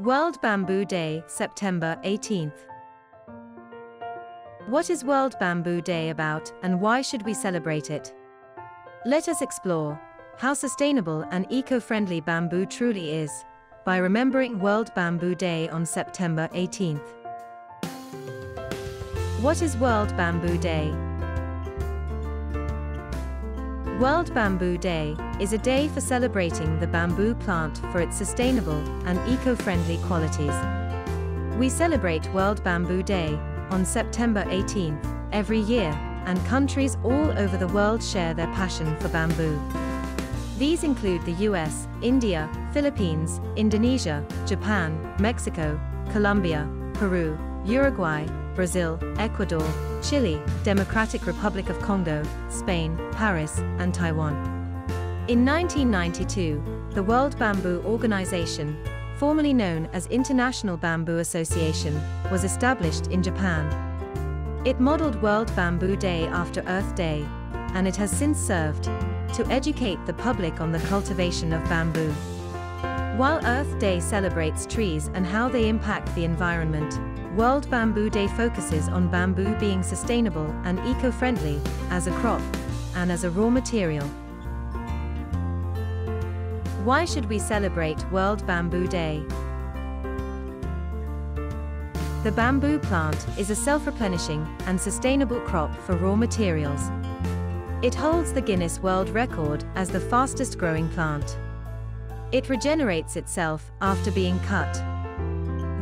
[0.00, 2.66] World Bamboo Day, September 18th.
[4.66, 8.12] What is World Bamboo Day about and why should we celebrate it?
[9.06, 10.00] Let us explore
[10.36, 13.30] how sustainable and eco-friendly bamboo truly is
[13.84, 17.06] by remembering World Bamboo Day on September 18th.
[19.42, 20.92] What is World Bamboo Day?
[24.00, 29.20] World Bamboo Day is a day for celebrating the bamboo plant for its sustainable and
[29.28, 30.52] eco-friendly qualities.
[31.56, 33.38] We celebrate World Bamboo Day
[33.70, 35.92] on September 18th every year,
[36.26, 39.60] and countries all over the world share their passion for bamboo.
[40.58, 45.80] These include the US, India, Philippines, Indonesia, Japan, Mexico,
[46.10, 49.66] Colombia, Peru, Uruguay, Brazil, Ecuador,
[50.02, 54.34] Chile, Democratic Republic of Congo, Spain, Paris, and Taiwan.
[55.28, 58.76] In 1992, the World Bamboo Organization,
[59.16, 63.66] formerly known as International Bamboo Association, was established in Japan.
[64.64, 67.24] It modeled World Bamboo Day after Earth Day,
[67.74, 72.14] and it has since served to educate the public on the cultivation of bamboo.
[73.16, 76.98] While Earth Day celebrates trees and how they impact the environment,
[77.36, 82.42] World Bamboo Day focuses on bamboo being sustainable and eco-friendly, as a crop,
[82.96, 84.04] and as a raw material.
[86.82, 89.22] Why should we celebrate World Bamboo Day?
[92.24, 96.90] The bamboo plant is a self-replenishing and sustainable crop for raw materials.
[97.80, 101.38] It holds the Guinness World Record as the fastest growing plant.
[102.34, 104.74] It regenerates itself after being cut.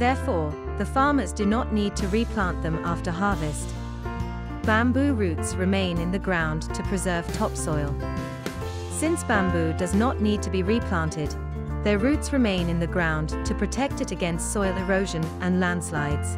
[0.00, 3.68] Therefore, the farmers do not need to replant them after harvest.
[4.64, 7.94] Bamboo roots remain in the ground to preserve topsoil.
[8.90, 11.32] Since bamboo does not need to be replanted,
[11.84, 16.36] their roots remain in the ground to protect it against soil erosion and landslides.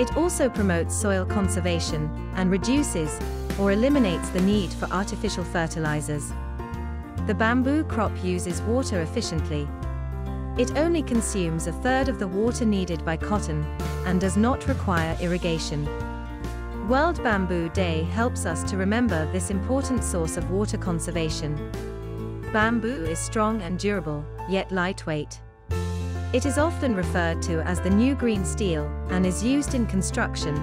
[0.00, 3.18] It also promotes soil conservation and reduces
[3.58, 6.32] or eliminates the need for artificial fertilizers.
[7.28, 9.68] The bamboo crop uses water efficiently,
[10.58, 13.64] it only consumes a third of the water needed by cotton,
[14.06, 15.86] and does not require irrigation.
[16.88, 21.54] World Bamboo Day helps us to remember this important source of water conservation.
[22.52, 25.40] Bamboo is strong and durable, yet lightweight.
[26.32, 30.56] It is often referred to as the new green steel, and is used in construction,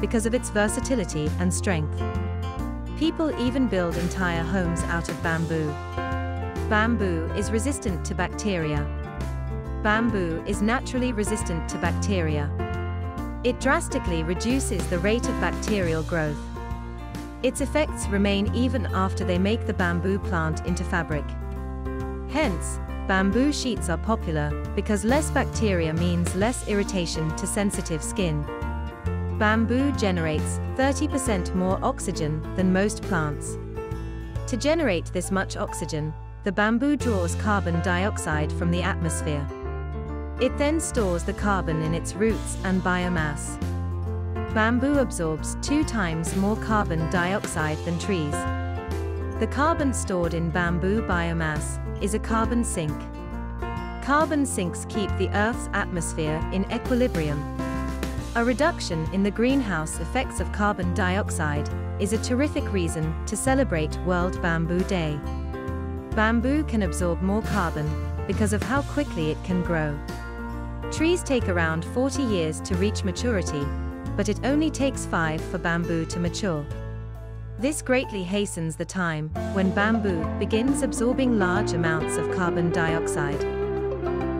[0.00, 2.00] because of its versatility and strength.
[3.02, 5.66] People even build entire homes out of bamboo.
[6.70, 8.86] Bamboo is resistant to bacteria,
[9.82, 12.48] bamboo is naturally resistant to bacteria.
[13.42, 16.38] It drastically reduces the rate of bacterial growth.
[17.42, 21.24] Its effects remain even after they make the bamboo plant into fabric.
[22.30, 28.46] Hence, bamboo sheets are popular because less bacteria means less irritation to sensitive skin.
[29.42, 33.58] Bamboo generates 30% more oxygen than most plants.
[34.46, 36.14] To generate this much oxygen,
[36.44, 39.44] the bamboo draws carbon dioxide from the atmosphere.
[40.40, 43.60] It then stores the carbon in its roots and biomass.
[44.54, 48.36] Bamboo absorbs two times more carbon dioxide than trees.
[49.40, 52.96] The carbon stored in bamboo biomass is a carbon sink.
[54.04, 57.71] Carbon sinks keep the Earth's atmosphere in equilibrium.
[58.34, 61.68] A reduction in the greenhouse effects of carbon dioxide
[62.00, 65.20] is a terrific reason to celebrate World Bamboo Day.
[66.16, 67.86] Bamboo can absorb more carbon
[68.26, 69.94] because of how quickly it can grow.
[70.90, 73.66] Trees take around 40 years to reach maturity,
[74.16, 76.64] but it only takes 5 for bamboo to mature.
[77.58, 83.40] This greatly hastens the time when bamboo begins absorbing large amounts of carbon dioxide.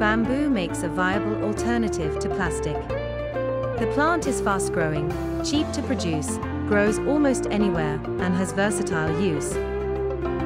[0.00, 3.01] Bamboo makes a viable alternative to plastic.
[3.78, 5.10] The plant is fast growing,
[5.44, 6.36] cheap to produce,
[6.68, 9.54] grows almost anywhere, and has versatile use.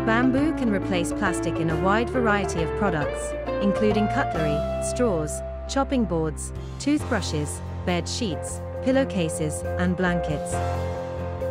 [0.06, 3.32] Bamboo can replace plastic in a wide variety of products,
[3.62, 10.54] including cutlery, straws, chopping boards, toothbrushes, bed sheets, pillowcases, and blankets.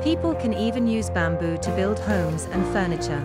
[0.03, 3.23] People can even use bamboo to build homes and furniture.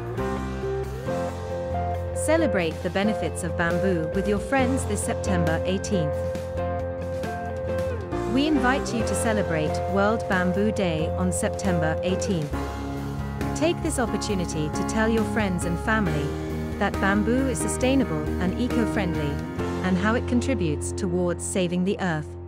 [2.16, 6.69] Celebrate the benefits of bamboo with your friends this September 18th.
[8.32, 13.56] We invite you to celebrate World Bamboo Day on September 18th.
[13.56, 16.28] Take this opportunity to tell your friends and family
[16.78, 19.34] that bamboo is sustainable and eco-friendly,
[19.82, 22.39] and how it contributes towards saving the earth.